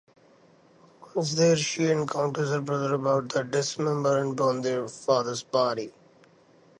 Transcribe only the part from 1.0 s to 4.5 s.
Once there she encounters her brother about to dismember and